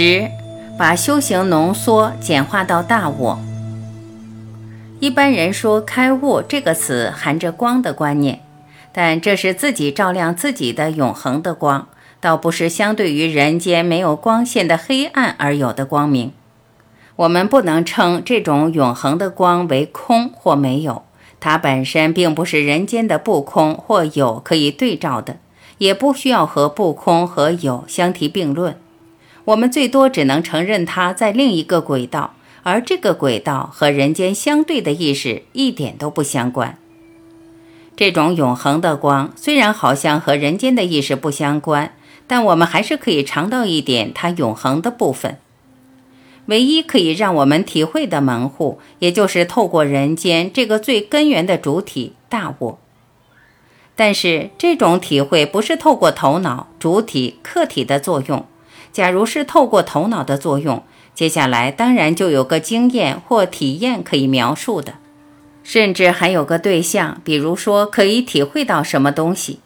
[0.00, 0.30] 十，
[0.78, 3.40] 把修行浓缩简化到大我。
[5.00, 8.38] 一般人说“开悟”这个词含着光的观念，
[8.92, 11.88] 但这是自己照亮自己的永恒的光，
[12.20, 16.30] 倒不是相对于人间没有光线的黑暗而有的光明。
[17.16, 21.02] 我们不能称这种永恒的光为空或没有，
[21.40, 25.38] 它本身并不是人间的不空或有可以对照的，
[25.78, 28.76] 也不需要和不空和有相提并论。
[29.48, 32.34] 我们最多只能承认它在另一个轨道，
[32.64, 36.76] 而这个轨道和人间相对的意识一点都不相关。
[37.96, 41.94] 这种永恒的光虽然好像和人间的意识不相关，
[42.26, 45.38] 但我们还是可以尝到一点它永恒的部分。
[46.46, 52.78] 唯一可以让我们体会的门户，也就是透过人间这个最根源的主体大我。
[53.96, 58.46] 但是这种体会不是透过头脑、主体、客体的作用。
[58.98, 60.82] 假如是透过头脑的作用，
[61.14, 64.94] 接下来当然就有个经验或体验可以描述的，
[65.62, 69.60] 甚至还有个对象，比如说可以体会到什么东西。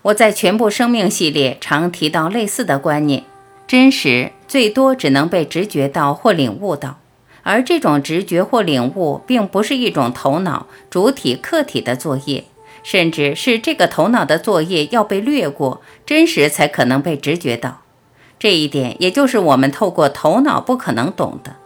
[0.00, 3.24] 我在全部生命系列常提到类似的观念：
[3.66, 6.98] 真实最多只能被直觉到或领悟到，
[7.42, 12.44] 而这种直觉或领悟并不是一种头脑、主体、客体的作业，
[12.82, 17.82] 甚至是这个头脑的作业要被略过，真实才可能被直觉到。
[18.38, 21.56] 这一点，也就是我们透过头脑不可能懂的。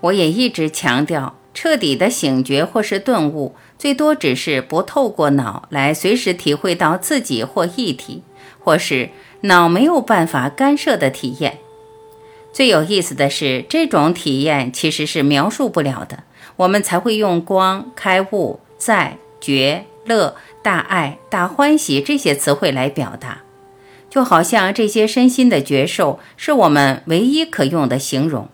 [0.00, 8.22] 我也一直强调，彻底的醒觉或是顿悟，最多只是不透过脑来随时体会到自己或一体，
[8.60, 9.10] 或是
[9.42, 11.58] 脑没有办法干涉的体验。
[12.52, 16.24] 最有意思的是，这种体验其实是描述不了的，
[16.56, 23.42] 我们才会用光、开悟、在、觉、乐、大爱、大欢喜这些词汇来表达。
[24.16, 28.48] 就好像这些身心的觉受是我们唯一可用的形容，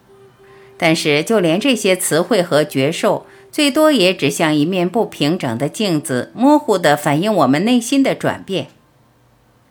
[0.76, 8.66] 但是就连这些词汇和觉受，最多也只像一面不平整的镜子，模糊地反映我们内心的转变。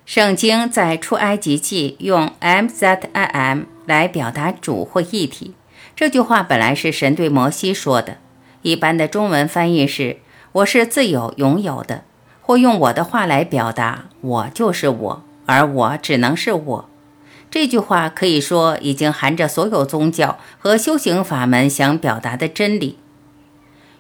[0.06, 5.53] 圣经在出埃及记用 “am that I am” 来表达主或一体，
[5.94, 8.16] 这句话本来是神对摩西说的，
[8.62, 10.19] 一般的中文翻译是
[10.53, 12.06] “我是自有拥有的”，
[12.40, 15.24] 或用我的话来表达“我就是我”。
[15.51, 16.89] 而我只能是我，
[17.50, 22.97] 这句话可以说已经含着所有宗教和修行法门想表达的真理。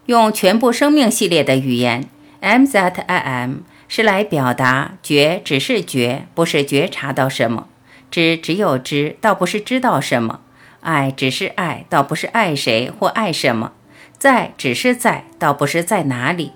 [0.05, 2.07] 用全部生命系列的语言
[2.39, 3.55] ，“am that I am”
[3.89, 7.67] 是来表达觉只是觉，不是觉察到什么；
[8.09, 10.39] 知只有知，倒不是知道什么；
[10.79, 13.71] 爱只是爱，倒不是爱谁或爱什么；
[14.17, 16.53] 在只是在，倒不是在哪里。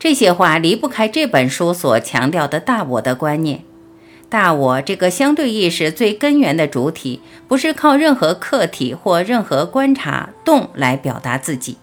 [0.00, 3.62] 这些话离不开这本书所强调的大我的观念。
[4.30, 11.76] 大我这个相对意识最根源的主体，不是靠任何客体或任何观察动来表达自己。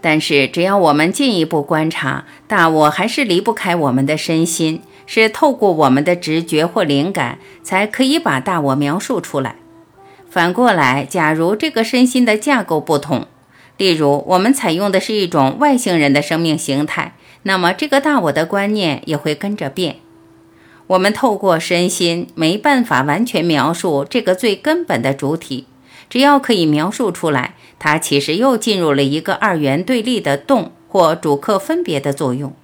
[0.00, 9.56] 但是，只要我们进一步观察，大我还是离不开我们的身心，是透过我们的直觉或灵感，才可以把大我描述出来。
[10.30, 13.26] 反过来，假如这个身心的架构不同，
[13.76, 19.96] 例如我们采用的是一种外星人的生命形态，那么这个大我的观念也会跟着变。
[20.92, 25.66] 我们透过身心没办法完全描述这个最根本的主体，
[26.10, 32.54] 只要可以描述出来，它其实又进入了一个二元对立的动或主客分别的作用。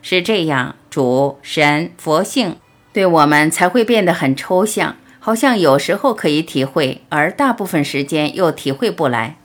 [0.00, 2.56] 是这样，主神佛性
[2.94, 9.36] 对我们才会变得很抽象，好像有时候可以体会，而大部分时间又体会不来。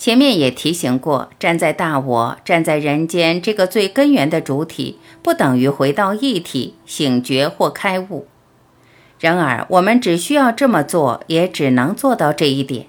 [0.00, 8.26] 前面也提醒过，站在大我，站在人间这个最根源的主体，不等于回到一体醒觉或开悟。
[9.18, 12.86] 然而，我们只需要这么做，也只能做到这一点。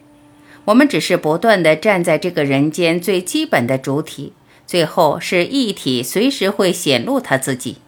[0.64, 4.32] 我们只是不断地站在这个人间最基本的主体，
[4.66, 7.80] 最后是一体，随时会显露他自己。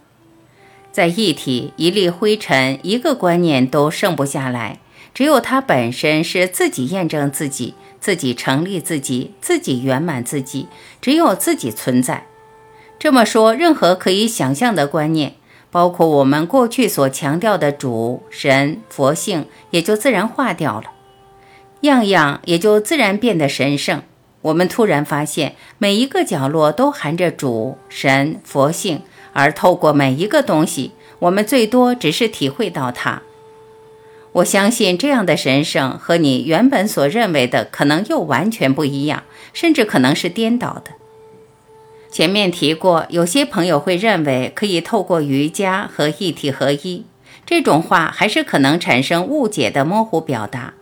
[0.92, 4.80] 在一体，一粒灰尘，一个观念都剩不下来，
[5.14, 7.76] 只有它本身是自己验证自己。
[8.04, 10.68] 自己成立自己，自己圆满自己，
[11.00, 12.28] 只有自己存在。
[13.00, 15.36] 这么说，任何可以想象的观念，
[15.72, 20.88] 包括我们过去所强调的主、神、佛性，也就自然化掉了，
[21.84, 24.02] 样样也就自然变得神圣。
[24.42, 33.22] 我们突然发现，每一个角落都含着主、神、佛性，而透过每一个东西，我们最多只是体会到它。
[34.34, 40.92] 我相信这样的神圣和你原本所认为的可能又完全不一样，甚至可能是颠倒的。
[42.12, 47.06] 前面提过，有些朋友会认为可以透过瑜伽和一体合一，
[47.46, 50.74] 这种话还是可能产生误解的模糊表达。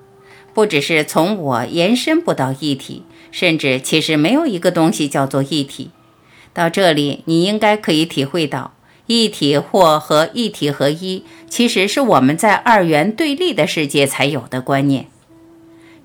[0.54, 5.92] 不只是从我延伸不到一体，甚至其实没有一个东西叫做一体。
[6.54, 8.74] 到这里，你应该可以体会到，
[9.12, 15.08] 一体或和一体合一，其实是我们在二元对立的世界才有的观念。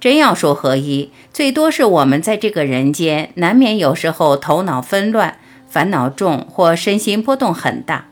[0.00, 5.38] 真要说合一，最多是我们在这个人间，难免有时候头脑纷乱、
[5.68, 8.06] 烦恼重或身心波动很大。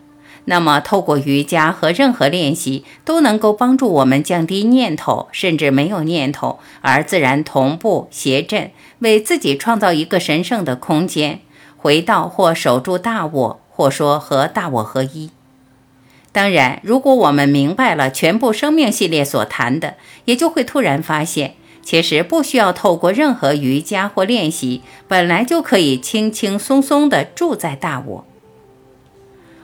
[0.44, 8.70] 那么，透过瑜伽和任何练习，都能够帮助我们降低念头，甚至没有念头，而自然同步谐振，
[9.00, 11.40] 为自己创造一个神圣的空间，
[11.76, 15.30] 回到或守住大我，或说和大我合一。
[16.30, 19.94] 当然，如果我们明白了全部生命系列所谈的，
[20.24, 28.24] 也就会突然发现，其实不需要透过任何瑜伽或练习，本来就可以轻轻松松地住在大我。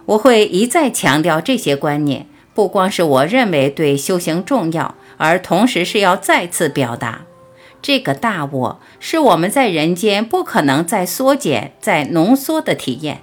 [0.07, 7.23] 我会一再强调这些观念，不光是我认为对修行重要，而同时是要再次表达，
[7.83, 13.23] 这个大我是我们在人间不可能再缩减、再浓缩的体验。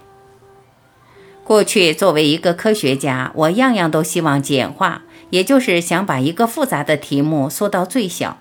[1.48, 8.36] 过去作为一个科学家，我样样都希望简化，也就是想把一个复杂的题目缩到最小。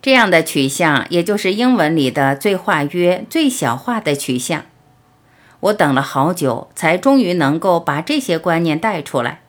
[0.00, 4.62] 这样的取向，也就是英文里的最化约、最小化的取向。
[5.60, 9.42] 我等了好久，才终于能够把这些观念带出来。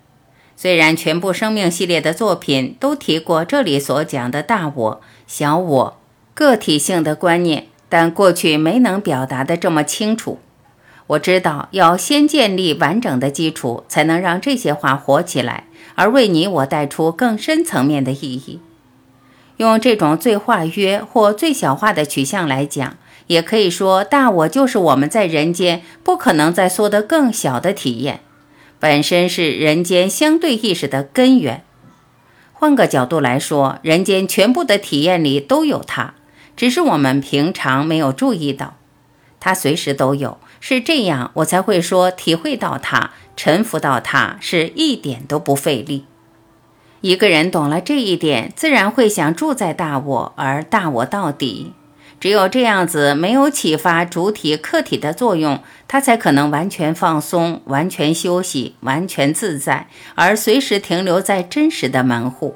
[0.58, 5.98] 虽然全部生命系列的作品都提过这里所讲的大我、小我、
[6.34, 10.40] 个体性的观念，但过去没能表达的这么清楚。
[11.08, 15.66] 我知道要先建立完整的基础，才能让这些话活起来，
[15.96, 18.60] 而为你我带出更深层面的意义。
[19.58, 22.98] 用这种最化约或最小化的取向来讲。
[23.28, 28.22] 也可以说，大我就是我们在人间不可能再缩得更小的体验，
[28.80, 31.66] 本身是人间相对意识的根源。
[32.54, 36.14] 换个角度来说，人间全部的体验里都有它，
[36.56, 38.78] 只是我们平常没有注意到，
[39.42, 40.38] 它随时都有。
[40.60, 46.06] 是这样，我才会说，体会到它，臣服到它，是一点都不费力。
[47.02, 51.74] 一个人懂了这一点，自然会想住在大我，而大我到底。
[52.20, 62.56] 只有这样子，没有启发主体客体的作用，他才可能完全放松、完全休息、完全自在，而随时停留在真实的门户。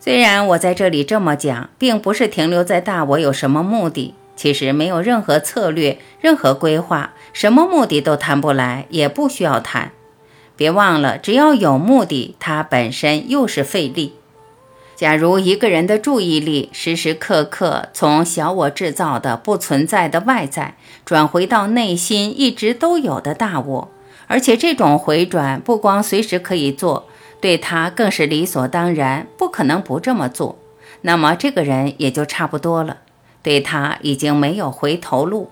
[0.00, 9.90] 虽然我在这里这么讲，并不是停留在大我有什么目的，其实没有任何策略、任何规划，什么目的都谈不来，也不需要谈。
[10.54, 14.14] 别忘了，只要有目的，它本身又是费力。
[14.94, 20.74] 假如一个人的注意力时时刻刻从小我制造的不存在的外在
[21.04, 23.90] 转回到内心一直都有的大我，
[24.26, 27.06] 而且这种回转不光随时可以做，
[27.42, 30.58] 对他更是理所当然，不可能不这么做，
[31.02, 33.00] 那么这个人也就差不多了，
[33.46, 35.50] 对他已经没有回头路。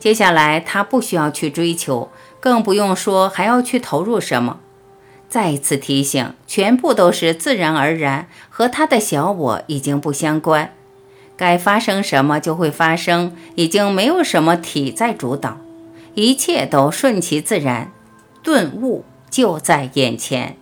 [0.00, 2.10] 接下来他不需要去追求，
[2.40, 4.58] 更不用说还要去投入什么。
[5.28, 10.74] 再一次提醒，全部都是自然而然，和他的小我已经不相关。
[11.36, 15.58] 该发生什么就会发生，已经没有什么体在主导，
[16.14, 17.92] 一切都顺其自然，
[18.42, 20.56] 顿悟就在眼前。